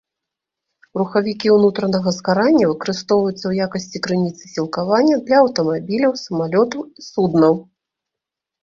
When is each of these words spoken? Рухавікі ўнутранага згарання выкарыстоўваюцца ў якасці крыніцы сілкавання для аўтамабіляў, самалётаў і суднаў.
Рухавікі 1.01 1.47
ўнутранага 1.55 2.09
згарання 2.17 2.71
выкарыстоўваюцца 2.71 3.43
ў 3.47 3.53
якасці 3.69 3.97
крыніцы 4.09 4.43
сілкавання 4.55 5.15
для 5.29 5.37
аўтамабіляў, 5.45 6.21
самалётаў 6.27 6.81
і 6.99 7.13
суднаў. 7.13 7.53